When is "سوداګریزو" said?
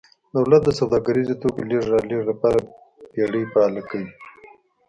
0.79-1.39